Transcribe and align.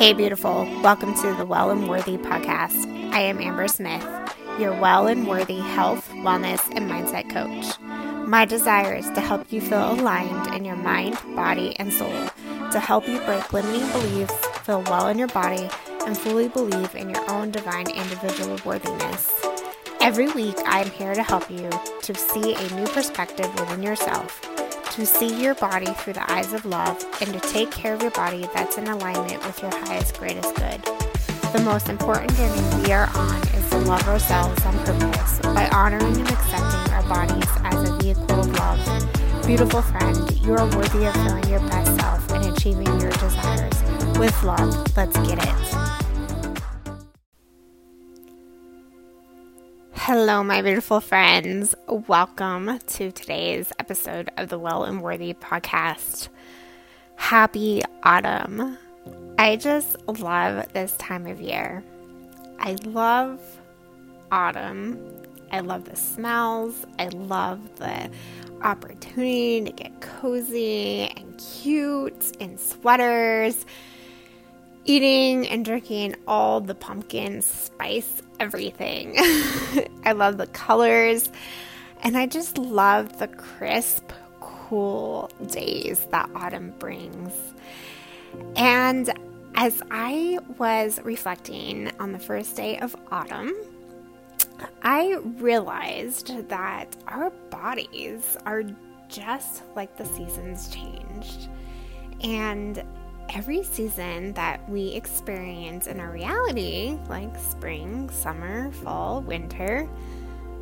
Hey, 0.00 0.14
beautiful. 0.14 0.64
Welcome 0.82 1.14
to 1.16 1.34
the 1.34 1.44
Well 1.44 1.68
and 1.68 1.86
Worthy 1.86 2.16
podcast. 2.16 2.90
I 3.12 3.20
am 3.20 3.38
Amber 3.38 3.68
Smith, 3.68 4.02
your 4.58 4.72
well 4.80 5.06
and 5.06 5.28
worthy 5.28 5.58
health, 5.58 6.08
wellness, 6.12 6.66
and 6.74 6.90
mindset 6.90 7.28
coach. 7.28 7.78
My 8.26 8.46
desire 8.46 8.94
is 8.94 9.10
to 9.10 9.20
help 9.20 9.52
you 9.52 9.60
feel 9.60 9.92
aligned 9.92 10.54
in 10.54 10.64
your 10.64 10.76
mind, 10.76 11.18
body, 11.36 11.76
and 11.78 11.92
soul, 11.92 12.30
to 12.72 12.80
help 12.80 13.06
you 13.06 13.18
break 13.20 13.52
limiting 13.52 13.86
beliefs, 13.92 14.46
feel 14.62 14.80
well 14.84 15.06
in 15.08 15.18
your 15.18 15.28
body, 15.28 15.68
and 16.06 16.16
fully 16.16 16.48
believe 16.48 16.94
in 16.94 17.10
your 17.10 17.30
own 17.30 17.50
divine 17.50 17.90
individual 17.90 18.58
worthiness. 18.64 19.30
Every 20.00 20.32
week, 20.32 20.56
I 20.64 20.80
am 20.80 20.90
here 20.92 21.14
to 21.14 21.22
help 21.22 21.50
you 21.50 21.68
to 22.00 22.14
see 22.14 22.54
a 22.54 22.74
new 22.74 22.86
perspective 22.86 23.54
within 23.60 23.82
yourself 23.82 24.40
to 24.90 25.06
see 25.06 25.40
your 25.40 25.54
body 25.54 25.86
through 25.86 26.14
the 26.14 26.32
eyes 26.32 26.52
of 26.52 26.66
love, 26.66 27.04
and 27.20 27.32
to 27.32 27.40
take 27.48 27.70
care 27.70 27.94
of 27.94 28.02
your 28.02 28.10
body 28.10 28.48
that's 28.52 28.76
in 28.76 28.88
alignment 28.88 29.44
with 29.46 29.62
your 29.62 29.70
highest, 29.70 30.18
greatest 30.18 30.54
good. 30.56 30.82
The 31.52 31.62
most 31.64 31.88
important 31.88 32.34
journey 32.36 32.82
we 32.82 32.92
are 32.92 33.08
on 33.14 33.36
is 33.54 33.70
to 33.70 33.78
love 33.78 34.06
ourselves 34.08 34.64
on 34.64 34.76
purpose 34.80 35.38
by 35.40 35.68
honoring 35.72 36.16
and 36.16 36.28
accepting 36.28 36.92
our 36.92 37.02
bodies 37.08 37.48
as 37.64 37.88
a 37.88 37.96
vehicle 37.98 38.40
of 38.40 38.52
love. 38.58 39.46
Beautiful 39.46 39.82
friend, 39.82 40.30
you 40.42 40.54
are 40.54 40.66
worthy 40.76 41.06
of 41.06 41.14
feeling 41.14 41.48
your 41.48 41.60
best 41.60 41.94
self 42.00 42.30
and 42.32 42.44
achieving 42.46 42.86
your 43.00 43.10
desires. 43.10 44.18
With 44.18 44.42
love, 44.42 44.96
let's 44.96 45.16
get 45.28 45.38
it. 45.38 45.89
Hello, 50.12 50.42
my 50.42 50.60
beautiful 50.60 51.00
friends. 51.00 51.72
Welcome 51.86 52.80
to 52.80 53.12
today's 53.12 53.72
episode 53.78 54.28
of 54.38 54.48
the 54.48 54.58
Well 54.58 54.82
and 54.82 55.02
Worthy 55.02 55.34
podcast. 55.34 56.30
Happy 57.14 57.82
autumn. 58.02 58.76
I 59.38 59.54
just 59.54 59.96
love 60.08 60.72
this 60.72 60.96
time 60.96 61.28
of 61.28 61.40
year. 61.40 61.84
I 62.58 62.72
love 62.86 63.38
autumn. 64.32 64.98
I 65.52 65.60
love 65.60 65.84
the 65.84 65.94
smells. 65.94 66.84
I 66.98 67.06
love 67.06 67.60
the 67.76 68.10
opportunity 68.62 69.60
to 69.60 69.70
get 69.70 70.00
cozy 70.00 71.02
and 71.02 71.38
cute 71.38 72.36
in 72.40 72.58
sweaters 72.58 73.64
eating 74.84 75.46
and 75.48 75.64
drinking 75.64 76.16
all 76.26 76.60
the 76.60 76.74
pumpkin 76.74 77.42
spice 77.42 78.22
everything. 78.38 79.14
I 80.04 80.12
love 80.12 80.38
the 80.38 80.46
colors 80.48 81.30
and 82.02 82.16
I 82.16 82.26
just 82.26 82.58
love 82.58 83.18
the 83.18 83.28
crisp, 83.28 84.10
cool 84.40 85.30
days 85.48 86.06
that 86.10 86.30
autumn 86.34 86.72
brings. 86.78 87.32
And 88.56 89.12
as 89.54 89.82
I 89.90 90.38
was 90.58 91.00
reflecting 91.04 91.90
on 92.00 92.12
the 92.12 92.18
first 92.18 92.56
day 92.56 92.78
of 92.78 92.96
autumn, 93.10 93.52
I 94.82 95.16
realized 95.38 96.48
that 96.48 96.96
our 97.08 97.30
bodies 97.50 98.36
are 98.46 98.64
just 99.08 99.62
like 99.76 99.96
the 99.96 100.06
seasons 100.06 100.68
changed. 100.68 101.48
And 102.22 102.82
every 103.34 103.62
season 103.62 104.32
that 104.34 104.68
we 104.68 104.88
experience 104.88 105.86
in 105.86 106.00
our 106.00 106.10
reality, 106.10 106.98
like 107.08 107.36
spring, 107.38 108.10
summer, 108.10 108.70
fall, 108.72 109.20
winter, 109.22 109.88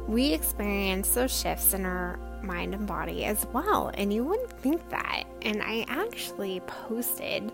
we 0.07 0.33
experience 0.33 1.11
those 1.11 1.39
shifts 1.39 1.75
in 1.75 1.85
our 1.85 2.19
mind 2.43 2.75
and 2.75 2.87
body 2.87 3.25
as 3.25 3.47
well. 3.53 3.91
And 3.95 4.13
you 4.13 4.25
wouldn't 4.25 4.53
think 4.61 4.89
that. 4.91 5.25
And 5.43 5.63
I 5.63 5.85
actually 5.89 6.61
posted 6.61 7.53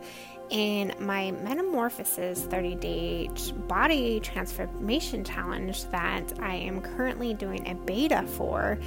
in 0.50 0.94
my 1.00 1.30
Metamorphosis 1.30 2.42
30 2.42 2.74
day 2.76 3.30
body 3.66 4.20
transformation 4.20 5.24
challenge 5.24 5.84
that 5.90 6.32
I 6.40 6.54
am 6.54 6.80
currently 6.80 7.34
doing 7.34 7.66
a 7.68 7.74
beta 7.74 8.24
for. 8.26 8.78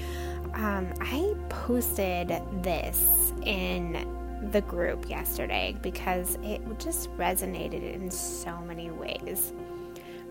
Um, 0.53 0.94
I 1.01 1.35
posted 1.50 2.30
this 2.62 3.34
in 3.44 4.07
the 4.52 4.62
group 4.62 5.09
yesterday 5.09 5.75
because 5.81 6.38
it 6.44 6.62
just 6.80 7.16
resonated 7.18 7.94
in 7.94 8.12
so 8.12 8.58
many 8.62 8.90
ways. 8.92 9.53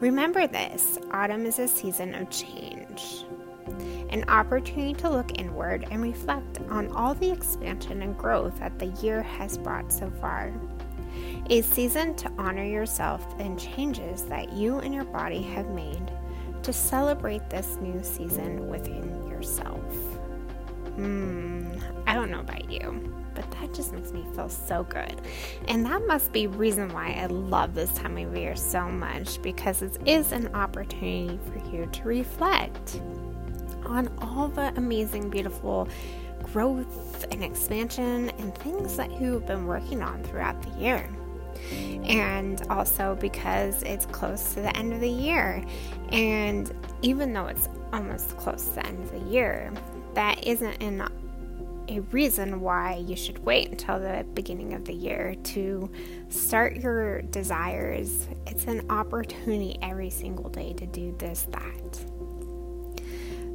Remember 0.01 0.47
this 0.47 0.99
autumn 1.11 1.47
is 1.47 1.59
a 1.59 1.67
season 1.67 2.15
of 2.15 2.29
change, 2.31 3.25
an 4.11 4.25
opportunity 4.29 4.93
to 4.95 5.11
look 5.11 5.39
inward 5.39 5.87
and 5.91 6.03
reflect 6.03 6.61
on 6.69 6.89
all 6.93 7.15
the 7.15 7.31
expansion 7.31 8.03
and 8.03 8.17
growth 8.17 8.59
that 8.59 8.79
the 8.79 8.87
year 9.03 9.23
has 9.23 9.57
brought 9.57 9.93
so 9.93 10.11
far. 10.21 10.53
A 11.49 11.63
season 11.63 12.15
to 12.17 12.31
honor 12.37 12.65
yourself 12.65 13.25
and 13.39 13.59
changes 13.59 14.25
that 14.25 14.53
you 14.53 14.79
and 14.81 14.95
your 14.95 15.05
body 15.05 15.43
have 15.43 15.71
made 15.71 16.13
to 16.63 16.73
celebrate 16.73 17.49
this 17.49 17.79
new 17.81 18.03
season 18.03 18.69
within 18.69 19.27
yourself. 19.29 19.81
Hmm, 20.97 21.73
I 22.07 22.15
don't 22.15 22.31
know 22.31 22.41
about 22.41 22.71
you 22.71 23.26
but 23.37 23.49
that 23.53 23.73
just 23.73 23.93
makes 23.93 24.11
me 24.11 24.25
feel 24.35 24.49
so 24.49 24.83
good. 24.85 25.21
And 25.69 25.85
that 25.87 26.05
must 26.07 26.33
be 26.33 26.49
reason 26.49 26.89
why 26.93 27.13
I 27.13 27.27
love 27.27 27.75
this 27.75 27.93
time 27.93 28.17
of 28.17 28.37
year 28.37 28.57
so 28.57 28.89
much 28.89 29.41
because 29.43 29.83
it 29.83 29.97
is 30.07 30.33
an 30.33 30.53
opportunity 30.55 31.39
for 31.53 31.59
you 31.71 31.87
to 31.87 32.03
reflect 32.03 33.01
on 33.85 34.09
all 34.19 34.49
the 34.49 34.73
amazing, 34.77 35.31
beautiful 35.31 35.89
growth 36.43 37.27
and 37.31 37.45
expansion 37.45 38.31
and 38.31 38.55
things 38.59 38.97
that 38.97 39.21
you've 39.21 39.47
been 39.47 39.67
working 39.67 40.03
on 40.03 40.23
throughout 40.25 40.61
the 40.63 40.81
year. 40.81 41.09
And 42.05 42.63
also 42.69 43.17
because 43.21 43.83
it's 43.83 44.07
close 44.07 44.55
to 44.55 44.61
the 44.61 44.77
end 44.77 44.93
of 44.93 45.01
the 45.01 45.09
year. 45.09 45.65
And 46.11 46.73
even 47.03 47.33
though 47.33 47.47
it's 47.47 47.69
almost 47.93 48.37
close 48.37 48.69
to 48.69 48.75
the 48.77 48.87
end 48.87 49.03
of 49.03 49.11
the 49.13 49.31
year, 49.31 49.73
that 50.15 50.43
isn't 50.47 50.83
an 50.83 51.07
a 51.89 52.01
reason 52.01 52.61
why 52.61 52.97
you 53.07 53.17
should 53.17 53.39
wait 53.45 53.71
until 53.71 53.99
the 53.99 54.25
beginning 54.35 54.75
of 54.75 54.85
the 54.85 54.93
year 54.93 55.35
to 55.45 55.91
start 56.29 56.77
your 56.77 57.23
desires. 57.23 58.27
It's 58.47 58.65
an 58.67 58.91
opportunity 58.91 59.79
every 59.83 60.11
single 60.11 60.51
day 60.51 60.73
to 60.75 60.87
do 60.87 61.15
this, 61.19 61.47
that. 61.53 62.01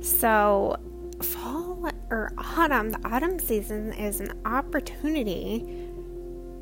So, 0.03 0.78
fall 1.22 1.90
or 2.09 2.34
autumn, 2.38 2.91
the 2.91 3.00
autumn 3.08 3.40
season 3.40 3.94
is 3.94 4.20
an 4.20 4.34
opportunity 4.46 5.88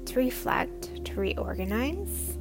to 0.05 0.19
reflect, 0.19 1.05
to 1.05 1.15
reorganize. 1.15 2.37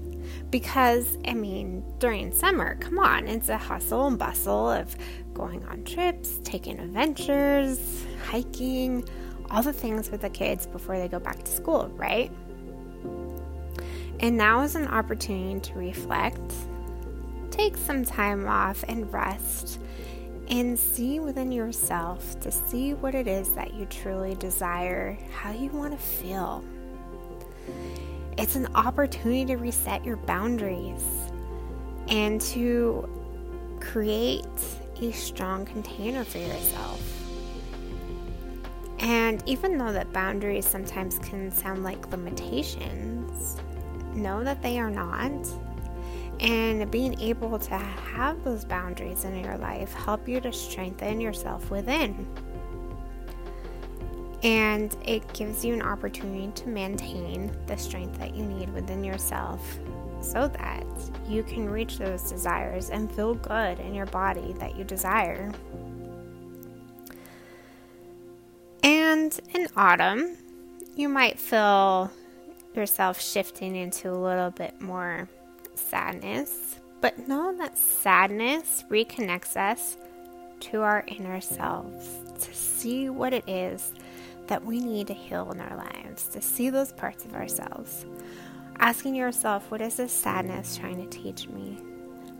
Because, 0.50 1.18
I 1.26 1.34
mean, 1.34 1.84
during 1.98 2.32
summer, 2.32 2.76
come 2.76 2.98
on, 2.98 3.28
it's 3.28 3.48
a 3.48 3.58
hustle 3.58 4.06
and 4.06 4.18
bustle 4.18 4.70
of 4.70 4.96
going 5.38 5.64
on 5.66 5.84
trips, 5.84 6.40
taking 6.42 6.78
adventures, 6.80 8.04
hiking, 8.26 9.08
all 9.50 9.62
the 9.62 9.72
things 9.72 10.10
with 10.10 10.20
the 10.20 10.28
kids 10.28 10.66
before 10.66 10.98
they 10.98 11.08
go 11.08 11.18
back 11.18 11.42
to 11.44 11.50
school, 11.50 11.88
right? 11.94 12.30
And 14.20 14.36
now 14.36 14.62
is 14.62 14.74
an 14.74 14.88
opportunity 14.88 15.60
to 15.60 15.74
reflect, 15.74 16.52
take 17.50 17.76
some 17.76 18.04
time 18.04 18.46
off 18.46 18.84
and 18.88 19.10
rest, 19.12 19.80
and 20.48 20.78
see 20.78 21.20
within 21.20 21.52
yourself 21.52 22.40
to 22.40 22.50
see 22.50 22.94
what 22.94 23.14
it 23.14 23.28
is 23.28 23.50
that 23.50 23.74
you 23.74 23.86
truly 23.86 24.34
desire, 24.34 25.16
how 25.32 25.52
you 25.52 25.70
want 25.70 25.92
to 25.92 26.04
feel. 26.04 26.64
It's 28.36 28.56
an 28.56 28.66
opportunity 28.74 29.44
to 29.46 29.56
reset 29.56 30.04
your 30.04 30.16
boundaries 30.16 31.04
and 32.08 32.40
to 32.40 33.08
create 33.80 34.46
a 35.00 35.12
strong 35.12 35.64
container 35.64 36.24
for 36.24 36.38
yourself. 36.38 37.00
And 39.00 39.42
even 39.46 39.78
though 39.78 39.92
that 39.92 40.12
boundaries 40.12 40.66
sometimes 40.66 41.18
can 41.20 41.52
sound 41.52 41.84
like 41.84 42.10
limitations, 42.10 43.56
know 44.14 44.42
that 44.42 44.62
they 44.62 44.78
are 44.78 44.90
not. 44.90 45.30
And 46.40 46.90
being 46.90 47.18
able 47.20 47.58
to 47.58 47.74
have 47.74 48.42
those 48.44 48.64
boundaries 48.64 49.24
in 49.24 49.42
your 49.42 49.56
life 49.58 49.92
help 49.92 50.28
you 50.28 50.40
to 50.40 50.52
strengthen 50.52 51.20
yourself 51.20 51.70
within. 51.70 52.26
And 54.42 54.96
it 55.04 55.32
gives 55.32 55.64
you 55.64 55.74
an 55.74 55.82
opportunity 55.82 56.52
to 56.62 56.68
maintain 56.68 57.50
the 57.66 57.76
strength 57.76 58.18
that 58.18 58.36
you 58.36 58.44
need 58.44 58.72
within 58.72 59.02
yourself 59.02 59.78
so 60.20 60.48
that 60.48 60.84
you 61.26 61.42
can 61.42 61.68
reach 61.68 61.98
those 61.98 62.30
desires 62.30 62.90
and 62.90 63.10
feel 63.12 63.34
good 63.34 63.78
in 63.80 63.94
your 63.94 64.06
body 64.06 64.54
that 64.58 64.76
you 64.76 64.84
desire. 64.84 65.52
And 68.82 69.38
in 69.54 69.68
autumn, 69.76 70.36
you 70.94 71.08
might 71.08 71.38
feel 71.38 72.10
yourself 72.74 73.20
shifting 73.20 73.76
into 73.76 74.10
a 74.10 74.16
little 74.16 74.50
bit 74.50 74.80
more 74.80 75.28
sadness, 75.74 76.78
but 77.00 77.28
know 77.28 77.56
that 77.58 77.78
sadness 77.78 78.84
reconnects 78.88 79.56
us 79.56 79.96
to 80.60 80.82
our 80.82 81.04
inner 81.06 81.40
selves 81.40 82.08
to 82.40 82.54
see 82.54 83.08
what 83.08 83.32
it 83.32 83.48
is 83.48 83.92
that 84.48 84.64
we 84.64 84.80
need 84.80 85.06
to 85.06 85.14
heal 85.14 85.50
in 85.52 85.60
our 85.60 85.76
lives, 85.76 86.28
to 86.28 86.40
see 86.40 86.70
those 86.70 86.92
parts 86.92 87.24
of 87.24 87.34
ourselves. 87.34 88.06
Asking 88.80 89.14
yourself, 89.14 89.70
what 89.70 89.80
is 89.80 89.96
this 89.96 90.12
sadness 90.12 90.76
trying 90.76 91.02
to 91.02 91.18
teach 91.18 91.48
me? 91.48 91.78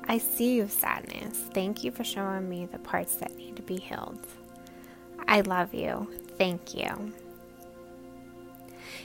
I 0.06 0.18
see 0.18 0.54
you, 0.54 0.68
sadness. 0.68 1.36
Thank 1.52 1.84
you 1.84 1.90
for 1.90 2.04
showing 2.04 2.48
me 2.48 2.66
the 2.66 2.78
parts 2.78 3.16
that 3.16 3.36
need 3.36 3.56
to 3.56 3.62
be 3.62 3.76
healed. 3.76 4.26
I 5.26 5.42
love 5.42 5.74
you. 5.74 6.08
Thank 6.38 6.74
you. 6.74 7.12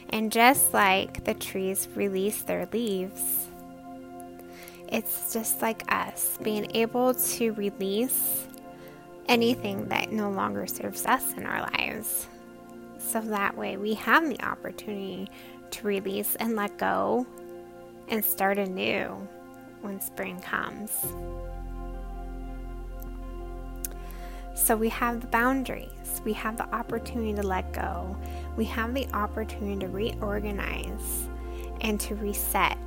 And 0.09 0.31
just 0.31 0.73
like 0.73 1.25
the 1.25 1.33
trees 1.33 1.87
release 1.95 2.43
their 2.43 2.67
leaves, 2.71 3.47
it's 4.87 5.33
just 5.33 5.61
like 5.61 5.91
us 5.91 6.37
being 6.43 6.69
able 6.75 7.15
to 7.15 7.51
release 7.53 8.47
anything 9.27 9.87
that 9.89 10.11
no 10.11 10.29
longer 10.29 10.67
serves 10.67 11.05
us 11.05 11.33
in 11.33 11.45
our 11.45 11.61
lives. 11.77 12.27
So 12.99 13.19
that 13.21 13.57
way 13.57 13.75
we 13.77 13.95
have 13.95 14.27
the 14.29 14.41
opportunity 14.45 15.29
to 15.73 15.87
release 15.87 16.35
and 16.35 16.55
let 16.55 16.77
go 16.77 17.25
and 18.07 18.23
start 18.23 18.57
anew 18.57 19.27
when 19.81 19.99
spring 19.99 20.39
comes. 20.41 20.91
So 24.55 24.75
we 24.75 24.89
have 24.89 25.21
the 25.21 25.27
boundaries, 25.27 26.21
we 26.23 26.33
have 26.33 26.57
the 26.57 26.73
opportunity 26.75 27.33
to 27.33 27.43
let 27.43 27.73
go, 27.73 28.15
we 28.55 28.65
have 28.65 28.93
the 28.93 29.07
opportunity 29.13 29.77
to 29.79 29.87
reorganize 29.87 31.27
and 31.81 31.99
to 32.01 32.15
reset. 32.15 32.77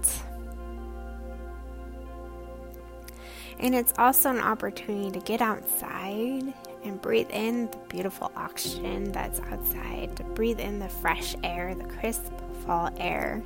And 3.58 3.74
it's 3.74 3.92
also 3.98 4.30
an 4.30 4.38
opportunity 4.38 5.10
to 5.10 5.24
get 5.24 5.40
outside 5.40 6.54
and 6.86 7.00
breathe 7.00 7.30
in 7.30 7.70
the 7.70 7.78
beautiful 7.88 8.30
oxygen 8.36 9.12
that's 9.12 9.40
outside, 9.40 10.16
to 10.16 10.24
breathe 10.24 10.60
in 10.60 10.78
the 10.78 10.88
fresh 10.88 11.34
air, 11.42 11.74
the 11.74 11.84
crisp 11.84 12.32
fall 12.64 12.90
air 12.98 13.42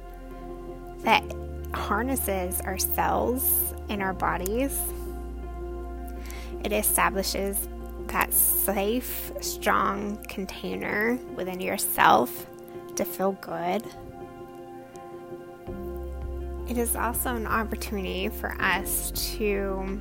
that 0.98 1.24
harnesses 1.72 2.60
our 2.60 2.78
cells 2.78 3.74
in 3.88 4.02
our 4.02 4.12
bodies. 4.12 4.78
It 6.64 6.72
establishes 6.72 7.68
that 8.08 8.34
safe, 8.34 9.32
strong 9.40 10.22
container 10.28 11.18
within 11.34 11.60
yourself 11.60 12.46
to 12.96 13.04
feel 13.04 13.32
good. 13.32 13.82
It 16.68 16.76
is 16.76 16.94
also 16.94 17.34
an 17.34 17.46
opportunity 17.46 18.28
for 18.28 18.54
us 18.60 19.10
to 19.36 20.00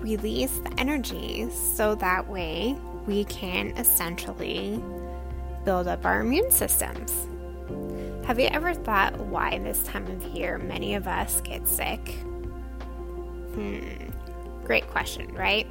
release 0.00 0.58
the 0.58 0.72
energy 0.78 1.48
so 1.50 1.94
that 1.96 2.28
way 2.28 2.76
we 3.06 3.24
can 3.24 3.68
essentially 3.76 4.82
build 5.64 5.88
up 5.88 6.04
our 6.04 6.20
immune 6.20 6.50
systems. 6.50 7.26
Have 8.26 8.38
you 8.38 8.46
ever 8.48 8.74
thought 8.74 9.18
why 9.18 9.58
this 9.58 9.82
time 9.84 10.06
of 10.06 10.22
year 10.24 10.58
many 10.58 10.94
of 10.94 11.06
us 11.08 11.40
get 11.40 11.66
sick? 11.66 12.10
Hmm, 13.54 14.10
great 14.64 14.86
question, 14.88 15.34
right? 15.34 15.66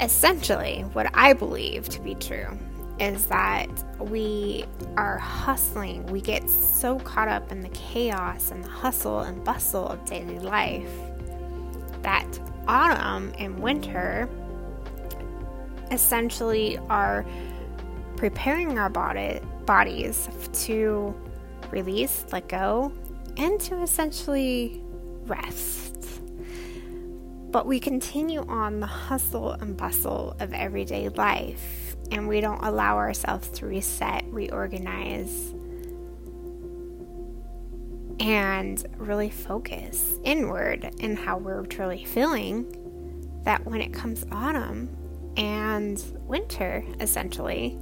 Essentially, 0.00 0.82
what 0.92 1.10
I 1.14 1.32
believe 1.32 1.88
to 1.88 2.00
be 2.00 2.14
true 2.14 2.58
is 3.00 3.26
that 3.26 3.68
we 3.98 4.64
are 4.96 5.18
hustling. 5.18 6.06
We 6.06 6.20
get 6.20 6.48
so 6.48 6.98
caught 7.00 7.28
up 7.28 7.50
in 7.50 7.60
the 7.62 7.68
chaos 7.70 8.50
and 8.50 8.62
the 8.62 8.68
hustle 8.68 9.20
and 9.20 9.42
bustle 9.42 9.88
of 9.88 10.04
daily 10.04 10.38
life 10.38 10.90
that 12.06 12.38
autumn 12.68 13.32
and 13.36 13.58
winter 13.58 14.28
essentially 15.90 16.78
are 16.88 17.26
preparing 18.16 18.78
our 18.78 18.88
body 18.88 19.40
bodies 19.66 20.28
to 20.52 21.12
release, 21.70 22.24
let 22.30 22.46
go, 22.46 22.92
and 23.36 23.60
to 23.60 23.82
essentially 23.82 24.80
rest. 25.24 26.22
But 27.50 27.66
we 27.66 27.80
continue 27.80 28.46
on 28.46 28.78
the 28.78 28.86
hustle 28.86 29.50
and 29.50 29.76
bustle 29.76 30.36
of 30.38 30.52
everyday 30.52 31.08
life, 31.08 31.96
and 32.12 32.28
we 32.28 32.40
don't 32.40 32.62
allow 32.62 32.98
ourselves 32.98 33.48
to 33.58 33.66
reset, 33.66 34.24
reorganize, 34.28 35.52
and 38.20 38.84
really 38.96 39.30
focus 39.30 40.14
inward 40.24 40.90
in 40.98 41.16
how 41.16 41.38
we're 41.38 41.64
truly 41.66 42.04
feeling. 42.04 42.64
That 43.44 43.64
when 43.64 43.80
it 43.80 43.92
comes 43.92 44.26
autumn 44.32 44.88
and 45.36 46.02
winter, 46.26 46.84
essentially, 47.00 47.78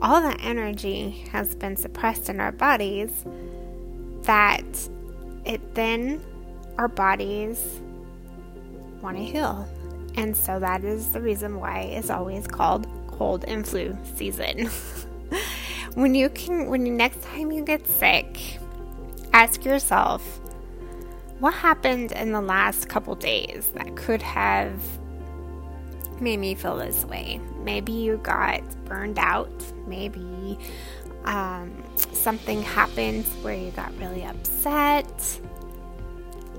all 0.00 0.20
that 0.20 0.38
energy 0.42 1.24
has 1.32 1.54
been 1.54 1.76
suppressed 1.76 2.28
in 2.28 2.40
our 2.40 2.52
bodies 2.52 3.24
that 4.22 4.64
it 5.44 5.74
then 5.74 6.22
our 6.76 6.88
bodies 6.88 7.80
want 9.00 9.16
to 9.16 9.24
heal. 9.24 9.66
And 10.16 10.36
so 10.36 10.58
that 10.60 10.84
is 10.84 11.08
the 11.10 11.20
reason 11.20 11.58
why 11.58 11.80
it's 11.80 12.10
always 12.10 12.46
called 12.46 12.86
cold 13.06 13.44
and 13.46 13.66
flu 13.66 13.96
season. 14.16 14.66
when 15.94 16.14
you 16.14 16.28
can 16.28 16.66
when 16.66 16.96
next 16.96 17.22
time 17.22 17.50
you 17.50 17.64
get 17.64 17.86
sick, 17.86 18.58
ask 19.38 19.64
yourself 19.64 20.40
what 21.38 21.54
happened 21.54 22.10
in 22.10 22.32
the 22.32 22.40
last 22.40 22.88
couple 22.88 23.14
days 23.14 23.70
that 23.74 23.94
could 23.94 24.20
have 24.20 24.82
made 26.20 26.40
me 26.40 26.56
feel 26.56 26.76
this 26.76 27.04
way. 27.04 27.40
Maybe 27.60 27.92
you 27.92 28.16
got 28.16 28.62
burned 28.86 29.16
out. 29.16 29.52
Maybe 29.86 30.58
um, 31.24 31.84
something 32.12 32.62
happened 32.62 33.26
where 33.42 33.54
you 33.54 33.70
got 33.70 33.96
really 33.98 34.24
upset. 34.24 35.40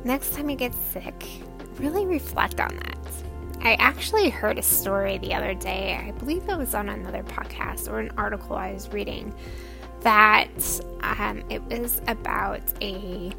Next 0.06 0.34
time 0.34 0.50
you 0.50 0.56
get 0.56 0.74
sick, 0.94 1.28
really 1.80 2.06
reflect 2.06 2.62
on 2.62 2.78
that. 2.78 2.98
I 3.62 3.74
actually 3.74 4.30
heard 4.30 4.58
a 4.58 4.64
story 4.64 5.18
the 5.18 5.34
other 5.34 5.54
day. 5.54 6.02
I 6.02 6.12
believe 6.12 6.48
it 6.48 6.58
was 6.58 6.74
on 6.74 6.88
another 6.88 7.24
podcast 7.24 7.92
or 7.92 8.00
an 8.00 8.12
article 8.18 8.56
I 8.56 8.72
was 8.72 8.88
reading 8.94 9.36
that 10.01 10.81
um, 11.01 11.44
it 11.50 11.62
was 11.63 12.01
about 12.07 12.62
a 12.81 13.31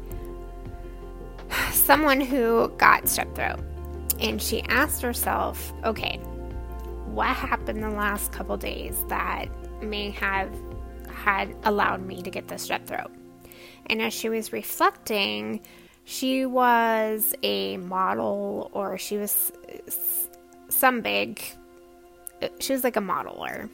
someone 1.71 2.21
who 2.21 2.69
got 2.77 3.03
strep 3.03 3.33
throat 3.35 3.59
and 4.19 4.41
she 4.41 4.61
asked 4.63 5.01
herself, 5.01 5.73
okay, 5.83 6.17
what 7.07 7.35
happened 7.35 7.83
the 7.83 7.89
last 7.89 8.31
couple 8.31 8.55
days 8.55 9.03
that 9.09 9.47
may 9.83 10.11
have 10.11 10.53
had 11.13 11.53
allowed 11.63 12.05
me 12.05 12.21
to 12.21 12.29
get 12.29 12.47
the 12.47 12.55
strep 12.55 12.85
throat? 12.85 13.11
And 13.87 14.01
as 14.01 14.13
she 14.13 14.29
was 14.29 14.53
reflecting, 14.53 15.61
she 16.03 16.45
was 16.45 17.33
a 17.43 17.77
model 17.77 18.69
or 18.73 18.97
she 18.97 19.17
was 19.17 19.51
some 20.69 21.01
big, 21.01 21.41
she 22.59 22.73
was 22.73 22.83
like 22.83 22.95
a 22.95 23.01
model 23.01 23.43
or 23.43 23.69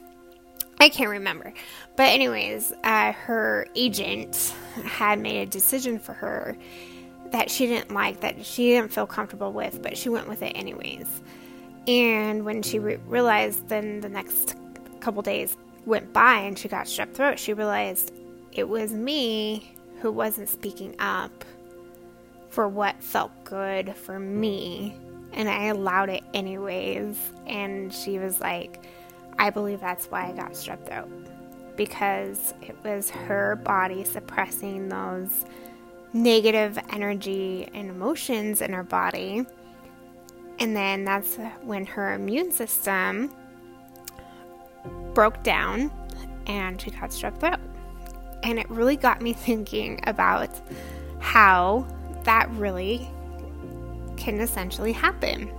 I 0.80 0.88
can't 0.88 1.10
remember. 1.10 1.52
But, 1.96 2.08
anyways, 2.10 2.72
uh, 2.84 3.12
her 3.12 3.66
agent 3.74 4.54
had 4.84 5.18
made 5.18 5.42
a 5.42 5.46
decision 5.46 5.98
for 5.98 6.12
her 6.12 6.56
that 7.32 7.50
she 7.50 7.66
didn't 7.66 7.92
like, 7.92 8.20
that 8.20 8.44
she 8.44 8.70
didn't 8.70 8.92
feel 8.92 9.06
comfortable 9.06 9.52
with, 9.52 9.82
but 9.82 9.96
she 9.98 10.08
went 10.08 10.28
with 10.28 10.42
it 10.42 10.52
anyways. 10.54 11.06
And 11.86 12.44
when 12.44 12.62
she 12.62 12.78
re- 12.78 12.98
realized, 13.06 13.68
then 13.68 14.00
the 14.00 14.08
next 14.08 14.56
couple 15.00 15.22
days 15.22 15.56
went 15.84 16.12
by 16.12 16.34
and 16.34 16.58
she 16.58 16.68
got 16.68 16.86
strep 16.86 17.14
throat, 17.14 17.38
she 17.38 17.54
realized 17.54 18.12
it 18.52 18.68
was 18.68 18.92
me 18.92 19.74
who 20.00 20.12
wasn't 20.12 20.48
speaking 20.48 20.94
up 20.98 21.44
for 22.50 22.68
what 22.68 23.02
felt 23.02 23.32
good 23.44 23.94
for 23.96 24.18
me. 24.18 24.94
And 25.32 25.48
I 25.48 25.66
allowed 25.66 26.08
it 26.08 26.22
anyways. 26.34 27.16
And 27.46 27.92
she 27.92 28.18
was 28.18 28.40
like, 28.40 28.84
I 29.38 29.50
believe 29.50 29.80
that's 29.80 30.06
why 30.06 30.28
I 30.28 30.32
got 30.32 30.52
strep 30.52 30.86
throat. 30.86 31.08
Because 31.76 32.54
it 32.60 32.76
was 32.84 33.10
her 33.10 33.56
body 33.56 34.02
suppressing 34.04 34.88
those 34.88 35.44
negative 36.12 36.78
energy 36.90 37.68
and 37.72 37.90
emotions 37.90 38.60
in 38.60 38.72
her 38.72 38.82
body. 38.82 39.46
And 40.58 40.74
then 40.74 41.04
that's 41.04 41.36
when 41.62 41.86
her 41.86 42.14
immune 42.14 42.50
system 42.50 43.32
broke 45.14 45.42
down 45.44 45.92
and 46.46 46.80
she 46.80 46.90
got 46.90 47.10
strep 47.10 47.38
throat. 47.38 47.60
And 48.42 48.58
it 48.58 48.68
really 48.68 48.96
got 48.96 49.22
me 49.22 49.32
thinking 49.34 50.00
about 50.06 50.50
how 51.20 51.86
that 52.24 52.50
really 52.52 53.08
can 54.16 54.40
essentially 54.40 54.92
happen. 54.92 55.50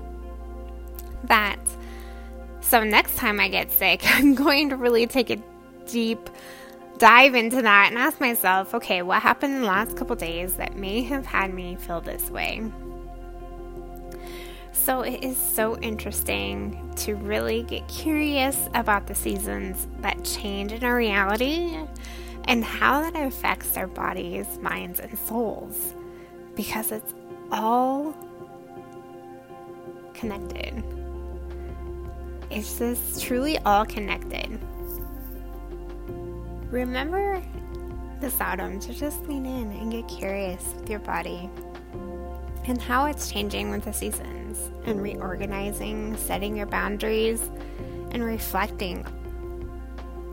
That 1.23 1.59
so 2.69 2.83
next 2.83 3.15
time 3.17 3.39
I 3.39 3.49
get 3.49 3.71
sick, 3.71 4.01
I'm 4.05 4.35
going 4.35 4.69
to 4.69 4.75
really 4.75 5.07
take 5.07 5.31
a 5.31 5.41
deep 5.87 6.29
dive 6.99 7.33
into 7.33 7.61
that 7.61 7.87
and 7.89 7.97
ask 7.97 8.19
myself, 8.19 8.75
okay, 8.75 9.01
what 9.01 9.21
happened 9.21 9.55
in 9.55 9.61
the 9.61 9.67
last 9.67 9.97
couple 9.97 10.15
days 10.15 10.55
that 10.57 10.75
may 10.75 11.01
have 11.01 11.25
had 11.25 11.53
me 11.53 11.75
feel 11.75 11.99
this 11.99 12.29
way? 12.29 12.61
So 14.71 15.01
it 15.01 15.23
is 15.23 15.37
so 15.37 15.77
interesting 15.79 16.93
to 16.97 17.15
really 17.15 17.63
get 17.63 17.87
curious 17.87 18.69
about 18.75 19.07
the 19.07 19.15
seasons 19.15 19.87
that 20.01 20.23
change 20.23 20.71
in 20.71 20.83
our 20.83 20.95
reality 20.95 21.77
and 22.45 22.63
how 22.63 23.01
that 23.01 23.15
affects 23.15 23.77
our 23.77 23.87
bodies, 23.87 24.45
minds, 24.61 24.99
and 24.99 25.17
souls 25.17 25.95
because 26.55 26.91
it's 26.91 27.13
all 27.51 28.13
connected. 30.13 30.98
It's 32.49 32.79
just 32.79 33.23
truly 33.23 33.57
all 33.59 33.85
connected. 33.85 34.59
Remember 36.71 37.41
this 38.19 38.39
autumn 38.41 38.79
to 38.79 38.93
just 38.93 39.21
lean 39.27 39.45
in 39.45 39.71
and 39.71 39.91
get 39.91 40.07
curious 40.07 40.73
with 40.75 40.89
your 40.89 40.99
body 40.99 41.49
and 42.65 42.81
how 42.81 43.05
it's 43.05 43.31
changing 43.31 43.71
with 43.71 43.83
the 43.83 43.93
seasons 43.93 44.71
and 44.85 45.01
reorganizing, 45.01 46.17
setting 46.17 46.55
your 46.57 46.65
boundaries, 46.65 47.49
and 48.11 48.23
reflecting 48.23 49.05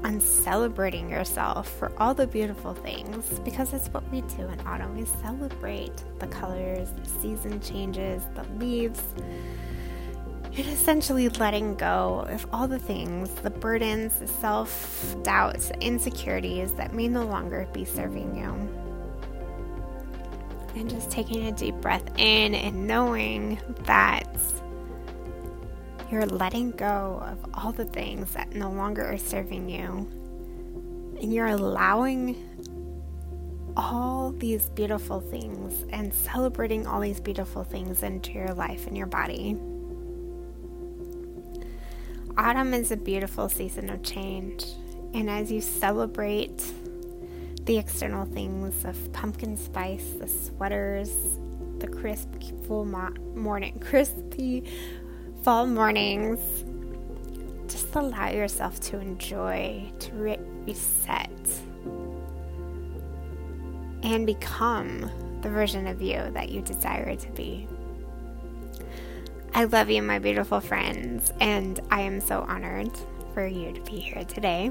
on 0.05 0.21
celebrating 0.21 1.11
yourself 1.11 1.69
for 1.79 1.91
all 1.99 2.15
the 2.15 2.27
beautiful 2.27 2.75
things 2.75 3.41
because 3.41 3.73
it's 3.73 3.89
what 3.89 4.09
we 4.11 4.21
do 4.23 4.43
in 4.43 4.61
autumn. 4.67 4.97
We 4.97 5.05
celebrate 5.05 5.93
the 6.19 6.27
colors, 6.29 6.91
the 6.91 7.09
season 7.21 7.61
changes, 7.61 8.23
the 8.35 8.45
leaves, 8.59 9.03
and 10.57 10.67
essentially 10.69 11.29
letting 11.29 11.75
go 11.75 12.25
of 12.29 12.47
all 12.53 12.67
the 12.67 12.79
things, 12.79 13.29
the 13.43 13.51
burdens, 13.51 14.19
the 14.19 14.27
self 14.27 15.15
doubts, 15.23 15.71
insecurities 15.81 16.73
that 16.73 16.95
may 16.95 17.09
no 17.09 17.25
longer 17.25 17.69
be 17.75 17.85
serving 17.85 18.37
you. 18.37 18.53
And 20.75 20.89
just 20.89 21.11
taking 21.11 21.47
a 21.47 21.53
deep 21.53 21.75
breath 21.77 22.05
in 22.17 22.55
and 22.55 22.87
knowing 22.87 23.59
that 23.85 24.27
you're 26.11 26.27
letting 26.27 26.71
go 26.73 27.23
of 27.27 27.39
all 27.55 27.73
the 27.73 27.85
things 27.85 28.33
that 28.33 28.55
no 28.55 28.71
longer 28.71 29.05
are 29.05 29.19
serving 29.19 29.69
you. 29.69 30.09
And 31.21 31.35
you're 31.35 31.47
allowing 31.49 32.37
all 33.77 34.33
these 34.33 34.71
beautiful 34.71 35.21
things 35.21 35.85
and 35.91 36.13
celebrating 36.15 36.87
all 36.87 37.01
these 37.01 37.21
beautiful 37.21 37.63
things 37.63 38.03
into 38.03 38.33
your 38.33 38.55
life 38.55 38.87
and 38.87 38.97
your 38.97 39.07
body. 39.07 39.57
Autumn 42.39 42.75
is 42.75 42.91
a 42.91 42.97
beautiful 42.99 43.49
season 43.49 43.89
of 43.89 44.03
change. 44.03 44.67
And 45.15 45.31
as 45.31 45.51
you 45.51 45.63
celebrate 45.63 46.63
the 47.65 47.79
external 47.79 48.27
things 48.27 48.85
of 48.85 49.13
pumpkin 49.15 49.57
spice, 49.57 50.05
the 50.19 50.29
sweaters, 50.29 51.11
the 51.79 51.89
crisp 51.89 52.29
full 52.67 52.85
mo- 52.85 53.15
morning, 53.35 53.79
crispy 53.91 54.65
fall 55.43 55.67
mornings, 55.67 56.41
just 57.73 57.95
allow 57.95 58.29
yourself 58.29 58.81
to 58.81 59.01
enjoy, 59.01 59.91
to 59.99 60.13
re- 60.13 60.39
reset, 60.67 61.31
and 64.03 64.27
become 64.27 65.11
the 65.41 65.49
version 65.49 65.87
of 65.87 66.03
you 66.03 66.23
that 66.33 66.51
you 66.51 66.61
desire 66.61 67.17
to 67.17 67.31
be. 67.31 67.67
I 69.57 69.65
love 69.65 69.89
you, 69.89 70.03
my 70.03 70.19
beautiful 70.19 70.61
friends, 70.61 71.33
and 71.41 71.81
I 71.91 72.03
am 72.03 72.21
so 72.21 72.43
honored 72.43 72.91
for 73.33 73.47
you 73.47 73.73
to 73.73 73.81
be 73.81 73.99
here 73.99 74.23
today. 74.25 74.71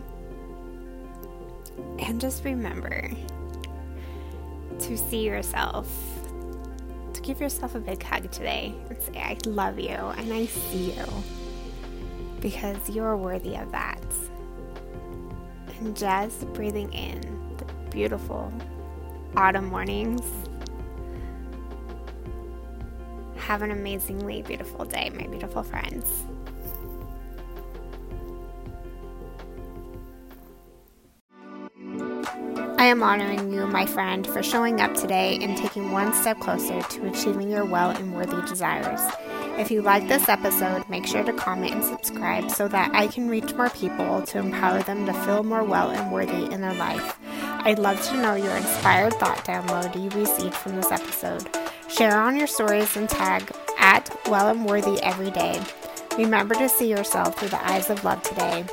And 1.97 2.21
just 2.21 2.43
remember 2.45 3.09
to 4.77 4.95
see 4.95 5.23
yourself 5.23 5.87
to 7.13 7.21
give 7.21 7.41
yourself 7.41 7.73
a 7.73 7.79
big 7.79 8.03
hug 8.03 8.29
today 8.29 8.75
and 8.87 9.01
say, 9.01 9.17
I 9.17 9.39
love 9.47 9.79
you 9.79 9.89
and 9.89 10.31
I 10.31 10.45
see 10.45 10.91
you 10.91 11.05
because 12.39 12.87
you're 12.87 13.17
worthy 13.17 13.55
of 13.55 13.71
that. 13.71 14.05
And 15.79 15.97
just 15.97 16.45
breathing 16.53 16.93
in 16.93 17.21
the 17.57 17.65
beautiful 17.89 18.53
autumn 19.35 19.65
mornings. 19.65 20.21
Have 23.45 23.61
an 23.61 23.69
amazingly 23.69 24.41
beautiful 24.41 24.85
day, 24.85 25.11
my 25.13 25.27
beautiful 25.27 25.61
friends. 25.61 26.23
I 32.79 32.85
am 32.87 33.03
honoring 33.03 33.53
you, 33.53 33.67
my 33.67 33.85
friend, 33.85 34.25
for 34.25 34.41
showing 34.41 34.81
up 34.81 34.95
today 34.95 35.37
and 35.43 35.55
taking 35.55 35.91
one 35.91 36.11
step 36.11 36.39
closer 36.39 36.81
to 36.81 37.07
achieving 37.07 37.51
your 37.51 37.65
well 37.65 37.91
and 37.91 38.15
worthy 38.15 38.41
desires. 38.47 39.01
If 39.59 39.69
you 39.69 39.83
like 39.83 40.07
this 40.07 40.27
episode, 40.27 40.89
make 40.89 41.05
sure 41.05 41.23
to 41.23 41.31
comment 41.31 41.75
and 41.75 41.83
subscribe 41.83 42.49
so 42.49 42.67
that 42.69 42.95
I 42.95 43.05
can 43.05 43.29
reach 43.29 43.53
more 43.53 43.69
people 43.69 44.23
to 44.23 44.39
empower 44.39 44.81
them 44.81 45.05
to 45.05 45.13
feel 45.13 45.43
more 45.43 45.63
well 45.63 45.91
and 45.91 46.11
worthy 46.11 46.51
in 46.51 46.61
their 46.61 46.73
life. 46.73 47.19
I'd 47.31 47.77
love 47.77 48.01
to 48.07 48.17
know 48.17 48.33
your 48.33 48.57
inspired 48.57 49.13
thought 49.13 49.45
download 49.45 49.93
you 50.01 50.09
received 50.19 50.55
from 50.55 50.75
this 50.75 50.91
episode. 50.91 51.47
Share 51.89 52.19
on 52.19 52.35
your 52.35 52.47
stories 52.47 52.95
and 52.97 53.07
tag 53.07 53.49
at 53.77 54.09
well 54.27 54.49
and 54.49 54.65
worthy 54.65 55.01
every 55.01 55.31
day. 55.31 55.61
Remember 56.17 56.55
to 56.55 56.69
see 56.69 56.89
yourself 56.89 57.37
through 57.37 57.49
the 57.49 57.69
eyes 57.69 57.89
of 57.89 58.03
love 58.03 58.21
today 58.23 58.65